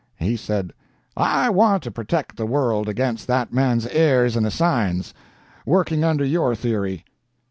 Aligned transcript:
"He 0.17 0.35
said: 0.35 0.73
'I 1.15 1.51
want 1.51 1.83
to 1.83 1.91
protect 1.91 2.35
the 2.35 2.47
world 2.47 2.89
against 2.89 3.27
that 3.27 3.53
man's 3.53 3.85
heirs 3.85 4.35
and 4.35 4.47
assigns, 4.47 5.13
working 5.63 6.03
under 6.03 6.25
your 6.25 6.55
theory.' 6.55 7.05